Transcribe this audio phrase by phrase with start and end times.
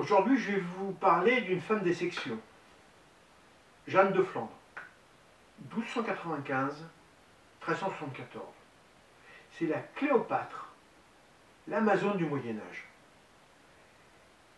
[0.00, 2.40] Aujourd'hui, je vais vous parler d'une femme des sections,
[3.86, 4.48] Jeanne de Flandre,
[5.76, 6.72] 1295-1374.
[9.52, 10.72] C'est la Cléopâtre,
[11.68, 12.88] l'Amazone du Moyen Âge.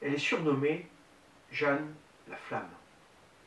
[0.00, 0.86] Elle est surnommée
[1.50, 1.92] Jeanne
[2.28, 2.70] la Flamme.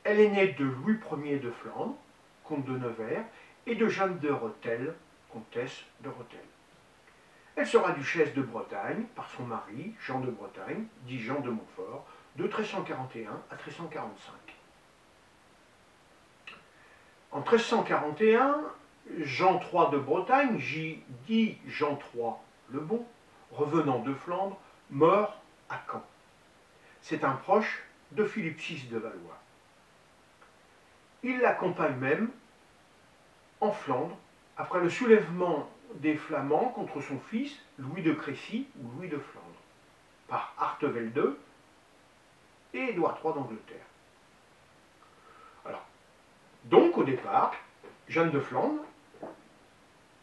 [0.04, 1.96] Elle est née de Louis Ier de Flandre,
[2.44, 3.24] comte de Nevers,
[3.68, 4.94] et de Jeanne de Rethel,
[5.30, 6.44] comtesse de Rethel.
[7.56, 12.06] Elle sera duchesse de Bretagne par son mari, Jean de Bretagne, dit Jean de Montfort,
[12.36, 14.34] de 1341 à 1345.
[17.32, 18.62] En 1341,
[19.20, 20.58] Jean III de Bretagne,
[21.28, 22.34] dit Jean III
[22.70, 23.06] le Bon,
[23.52, 24.58] revenant de Flandre,
[24.90, 26.04] mort à Caen.
[27.02, 29.40] C'est un proche de Philippe VI de Valois.
[31.24, 32.30] Il l'accompagne même
[33.62, 34.18] en Flandre
[34.58, 39.46] après le soulèvement des Flamands contre son fils Louis de Crécy ou Louis de Flandre
[40.28, 41.12] par Artevel
[42.74, 43.86] et Édouard III d'Angleterre.
[45.66, 45.86] Alors,
[46.66, 47.54] donc au départ,
[48.08, 48.84] Jeanne de Flandre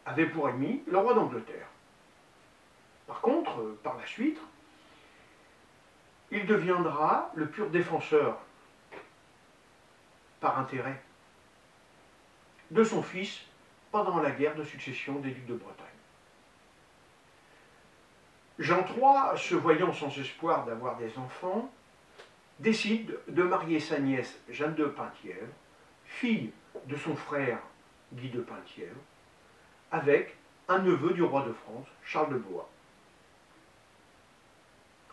[0.05, 1.67] avait pour ennemi le roi d'Angleterre.
[3.07, 4.39] Par contre, euh, par la suite,
[6.31, 8.37] il deviendra le pur défenseur,
[10.39, 11.01] par intérêt,
[12.71, 13.41] de son fils
[13.93, 15.85] pendant la guerre de succession des ducs de Bretagne.
[18.57, 21.71] Jean III, se voyant sans espoir d'avoir des enfants,
[22.59, 25.53] décide de marier sa nièce Jeanne de Penthièvre,
[26.05, 26.51] fille
[26.87, 27.59] de son frère
[28.13, 28.99] Guy de Penthièvre,
[29.91, 30.37] avec
[30.69, 32.67] un neveu du roi de France, Charles de Blois.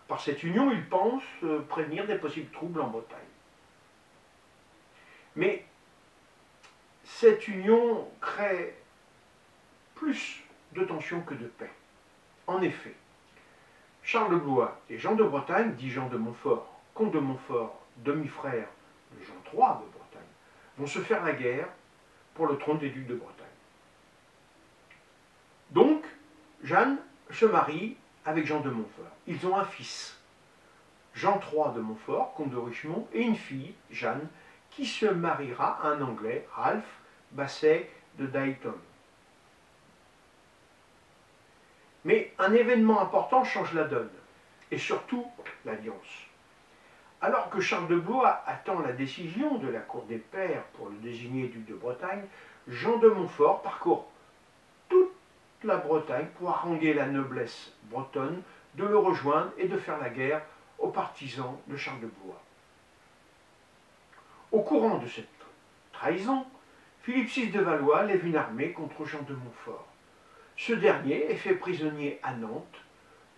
[0.08, 3.18] Par cette union, il pense euh, prévenir des possibles troubles en Bretagne.
[5.36, 5.66] Mais
[7.20, 8.74] cette union crée
[9.94, 11.70] plus de tensions que de paix.
[12.46, 12.94] En effet,
[14.02, 18.68] Charles Blois et Jean de Bretagne, dit Jean de Montfort, comte de Montfort, demi-frère
[19.12, 20.30] de Jean III de Bretagne,
[20.78, 21.68] vont se faire la guerre
[22.32, 23.46] pour le trône des ducs de Bretagne.
[25.72, 26.02] Donc,
[26.62, 26.96] Jeanne
[27.30, 29.12] se marie avec Jean de Montfort.
[29.26, 30.18] Ils ont un fils,
[31.12, 34.26] Jean III de Montfort, comte de Richemont, et une fille, Jeanne,
[34.70, 36.99] qui se mariera à un Anglais, Ralph
[37.32, 38.74] Basset de Dayton.
[42.04, 44.10] Mais un événement important change la donne,
[44.70, 45.26] et surtout
[45.64, 46.26] l'alliance.
[47.20, 50.96] Alors que Charles de Blois attend la décision de la cour des pairs pour le
[50.96, 52.24] désigner duc de Bretagne,
[52.66, 54.10] Jean de Montfort parcourt
[54.88, 55.12] toute
[55.62, 58.42] la Bretagne pour haranguer la noblesse bretonne
[58.74, 60.42] de le rejoindre et de faire la guerre
[60.78, 62.40] aux partisans de Charles de Blois.
[64.52, 65.28] Au courant de cette
[65.92, 66.46] trahison,
[67.02, 69.86] Philippe VI de Valois lève une armée contre Jean de Montfort.
[70.58, 72.82] Ce dernier est fait prisonnier à Nantes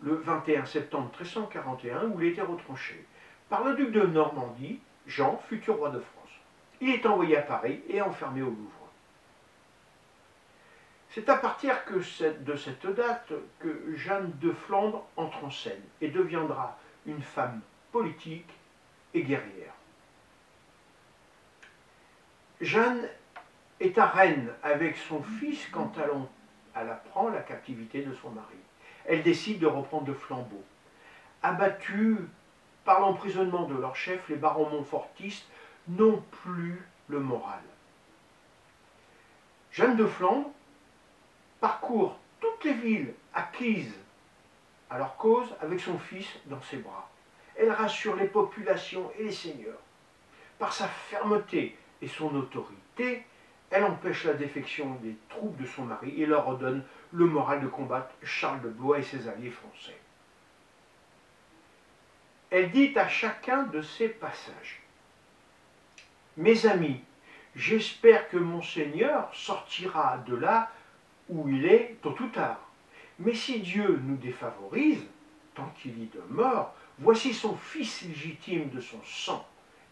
[0.03, 3.07] le 21 septembre 1341 où il était retranché
[3.49, 6.31] par le duc de Normandie, Jean, futur roi de France.
[6.81, 8.89] Il est envoyé à Paris et enfermé au Louvre.
[11.11, 11.77] C'est à partir
[12.41, 17.61] de cette date que Jeanne de Flandre entre en scène et deviendra une femme
[17.93, 18.51] politique
[19.15, 19.75] et guerrière.
[22.61, 23.09] Jeanne
[23.83, 25.93] est à Rennes avec son fils quand
[26.75, 28.57] elle apprend la captivité de son mari.
[29.07, 30.63] Elle décide de reprendre le flambeau.
[31.43, 32.19] Abattue
[32.85, 35.47] par l'emprisonnement de leur chef, les barons montfortistes
[35.89, 37.61] n'ont plus le moral.
[39.73, 40.51] Jeanne de Flandre
[41.61, 43.95] parcourt toutes les villes acquises
[44.91, 47.11] à leur cause avec son fils dans ses bras.
[47.57, 49.81] Elle rassure les populations et les seigneurs.
[50.59, 53.25] Par sa fermeté et son autorité,
[53.73, 57.69] elle empêche la défection des troupes de son mari et leur redonne le moral de
[57.69, 59.97] combattre Charles de Blois et ses alliés français.
[62.51, 64.83] Elle dit à chacun de ses passages
[66.37, 67.01] Mes amis,
[67.57, 70.71] j'espère que mon Seigneur sortira de là
[71.31, 72.61] où il est tôt ou tard.
[73.19, 75.05] Mais si Dieu nous défavorise,
[75.55, 79.47] tant qu'il y demeure, voici son Fils légitime de son sang,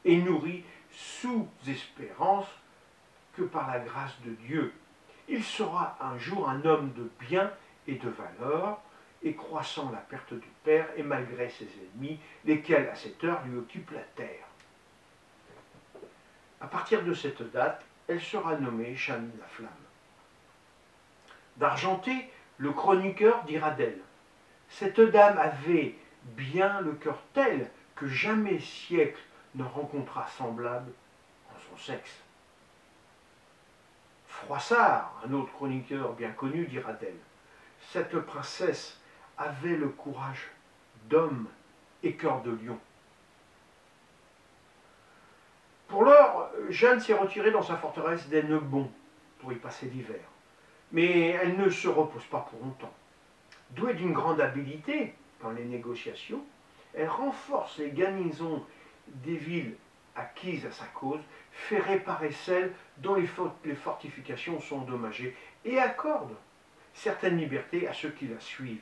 [0.05, 2.49] et nourri sous espérance
[3.37, 4.73] que par la grâce de Dieu.
[5.29, 7.51] Il sera un jour un homme de bien
[7.87, 8.81] et de valeur,
[9.23, 13.59] et croissant la perte du Père, et malgré ses ennemis, lesquels à cette heure lui
[13.59, 14.47] occupent la terre.
[16.61, 19.71] À partir de cette date, elle sera nommée Jeanne la Flamme.
[21.57, 24.01] D'Argenté, le chroniqueur dira d'elle
[24.69, 25.95] Cette dame avait
[26.25, 29.21] bien le cœur tel que jamais siècle
[29.55, 30.93] ne rencontra semblable
[31.51, 32.23] en son sexe.
[34.45, 37.17] Froissart, un autre chroniqueur bien connu, dira-t-elle,
[37.93, 38.99] cette princesse
[39.37, 40.49] avait le courage
[41.09, 41.47] d'homme
[42.03, 42.79] et cœur de lion.
[45.89, 48.91] Pour l'heure, Jeanne s'est retirée dans sa forteresse d'Ennebon
[49.41, 50.21] pour y passer l'hiver.
[50.93, 52.95] Mais elle ne se repose pas pour longtemps.
[53.71, 56.45] Douée d'une grande habileté dans les négociations,
[56.95, 58.65] elle renforce les garnisons
[59.07, 59.77] des villes
[60.17, 61.21] acquises à sa cause,
[61.53, 66.35] fait réparer celles dont les fortifications sont endommagées et accorde
[66.95, 68.81] certaines libertés à ceux qui la suivent.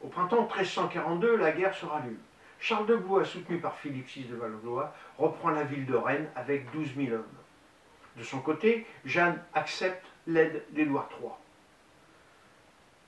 [0.00, 2.18] Au printemps 1342, la guerre se rallume.
[2.58, 6.70] Charles de Blois, soutenu par Philippe VI de Valois, reprend la ville de Rennes avec
[6.72, 7.24] 12 000 hommes.
[8.16, 11.30] De son côté, Jeanne accepte l'aide d'Édouard III.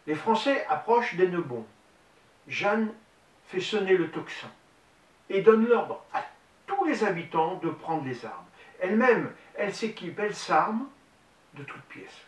[0.06, 1.64] Les Français approchent d'Hennebon.
[2.46, 2.92] Jeanne
[3.46, 4.50] fait sonner le tocsin
[5.30, 6.24] et donne l'ordre à
[6.66, 8.46] tous les habitants de prendre les armes.
[8.80, 10.88] Elle-même, elle s'équipe, elle s'arme
[11.54, 12.26] de toutes pièces.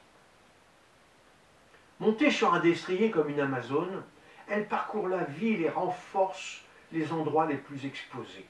[2.00, 4.02] Montée sur un destrier comme une Amazone,
[4.48, 6.62] elle parcourt la ville et renforce
[6.92, 8.46] les endroits les plus exposés.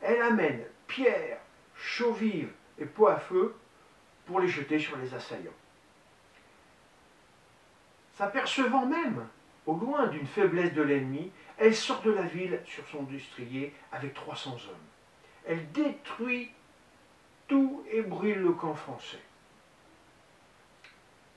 [0.00, 1.38] Elle amène pierres,
[1.74, 3.54] chaux vives et pots à feu
[4.26, 5.50] pour les jeter sur les assaillants.
[8.16, 9.26] S'apercevant même,
[9.68, 14.14] au loin d'une faiblesse de l'ennemi, elle sort de la ville sur son destrier avec
[14.14, 14.86] 300 hommes.
[15.46, 16.50] Elle détruit
[17.48, 19.20] tout et brûle le camp français.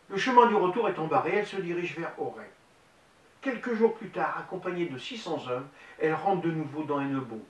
[0.10, 2.50] Le chemin du retour est embarré, elle se dirige vers Auray.
[3.42, 5.68] Quelques jours plus tard, accompagnée de 600 hommes,
[6.00, 7.42] elle rentre de nouveau dans Hennebon.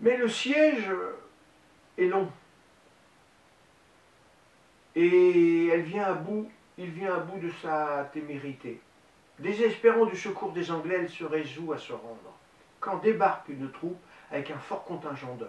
[0.00, 0.90] Mais le siège
[1.98, 2.30] est long.
[4.94, 6.50] Et elle vient à bout,
[6.80, 8.80] il vient à bout de sa témérité.
[9.38, 12.32] Désespérant du secours des Anglais, elle se résout à se rendre.
[12.80, 14.00] Quand débarque une troupe
[14.30, 15.48] avec un fort contingent d'hommes.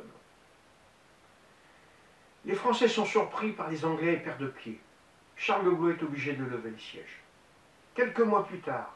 [2.43, 4.81] Les Français sont surpris par les Anglais et perdent pied.
[5.37, 7.21] Charles de Gaulle est obligé de lever le siège.
[7.95, 8.93] Quelques mois plus tard,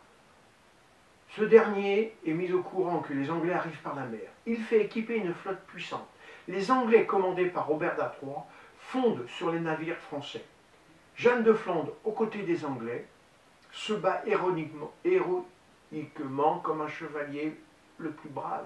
[1.38, 4.30] ce dernier est mis au courant que les Anglais arrivent par la mer.
[4.46, 6.10] Il fait équiper une flotte puissante.
[6.50, 8.46] Les Anglais, commandés par Robert d'Artois,
[8.78, 10.44] fondent sur les navires français.
[11.16, 13.08] Jeanne de Flandre, aux côtés des Anglais,
[13.72, 14.92] se bat héroïquement,
[16.60, 17.56] comme un chevalier
[17.98, 18.66] le plus brave.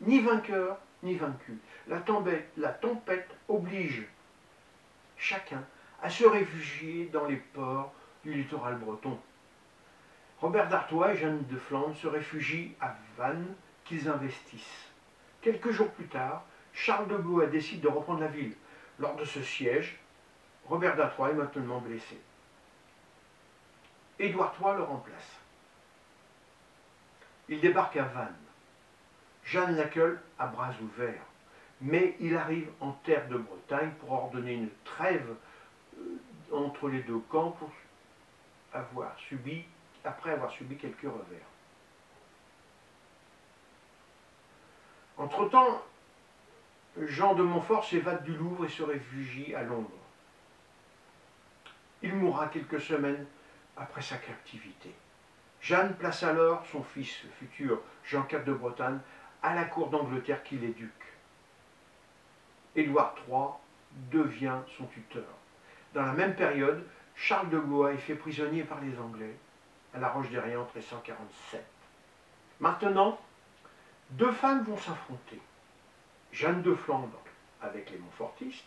[0.00, 1.58] Ni vainqueur, ni vaincu.
[1.86, 4.06] La tempête oblige
[5.16, 5.62] chacun
[6.02, 7.92] à se réfugier dans les ports
[8.24, 9.18] du littoral breton.
[10.40, 13.54] Robert d'Artois et Jeanne de Flandre se réfugient à Vannes
[13.84, 14.90] qu'ils investissent.
[15.40, 18.54] Quelques jours plus tard, Charles de Blois décide de reprendre la ville.
[18.98, 19.98] Lors de ce siège,
[20.68, 22.20] Robert d'Artois est maintenant blessé.
[24.18, 25.40] Édouard III le remplace.
[27.48, 28.34] Il débarque à Vannes.
[29.44, 31.22] Jeanne l'accueille à bras ouverts,
[31.80, 35.36] mais il arrive en terre de Bretagne pour ordonner une trêve
[35.98, 36.18] euh,
[36.52, 37.56] entre les deux camps
[38.72, 41.46] après avoir subi quelques revers.
[45.16, 45.82] Entre-temps,
[46.98, 50.05] Jean de Montfort s'évade du Louvre et se réfugie à Londres.
[52.02, 53.26] Il mourra quelques semaines
[53.76, 54.94] après sa captivité.
[55.60, 58.98] Jeanne place alors son fils, futur Jean IV de Bretagne,
[59.42, 60.92] à la cour d'Angleterre qu'il duc.
[62.74, 63.48] Édouard III
[64.12, 65.24] devient son tuteur.
[65.94, 66.84] Dans la même période,
[67.14, 69.34] Charles de Gaulle est fait prisonnier par les Anglais
[69.94, 71.64] à la Roche derrière en 1347.
[72.60, 73.18] Maintenant,
[74.10, 75.40] deux femmes vont s'affronter.
[76.32, 77.22] Jeanne de Flandre
[77.62, 78.66] avec les Montfortistes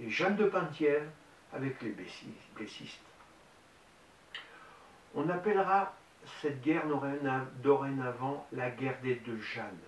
[0.00, 1.10] et Jeanne de Penthièvre
[1.52, 1.94] avec les
[2.56, 3.00] Blessistes.
[5.14, 5.94] On appellera
[6.40, 6.84] cette guerre
[7.62, 9.78] dorénavant la guerre des deux Jeannes.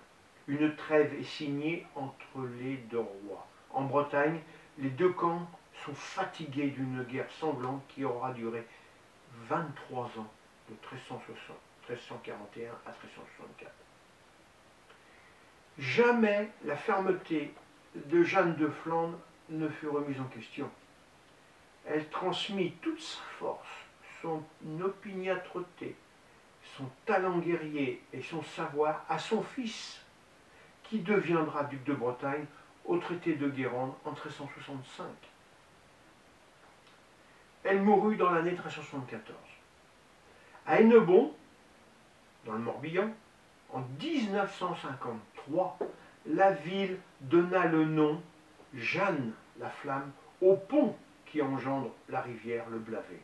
[0.47, 3.47] Une trêve est signée entre les deux rois.
[3.71, 4.39] En Bretagne,
[4.77, 5.47] les deux camps
[5.85, 8.65] sont fatigués d'une guerre sanglante qui aura duré
[9.47, 10.31] 23 ans,
[10.69, 13.71] de 1341 à 1364.
[15.79, 17.53] Jamais la fermeté
[17.95, 19.17] de Jeanne de Flandre
[19.49, 20.69] ne fut remise en question.
[21.85, 23.83] Elle transmit toute sa force
[24.23, 24.41] son
[24.81, 25.95] opiniâtreté,
[26.77, 30.01] son talent guerrier et son savoir à son fils,
[30.83, 32.45] qui deviendra duc de Bretagne
[32.85, 35.05] au traité de Guérande en 1365.
[37.65, 39.37] Elle mourut dans l'année 1374.
[40.65, 41.33] À Hennebon,
[42.45, 43.09] dans le Morbihan,
[43.71, 45.79] en 1953,
[46.27, 48.21] la ville donna le nom
[48.73, 50.11] Jeanne la Flamme
[50.41, 50.95] au pont
[51.33, 53.19] qui engendre la rivière le Blavet.